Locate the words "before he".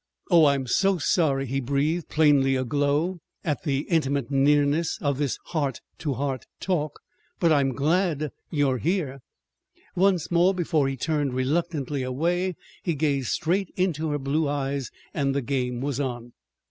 10.55-10.97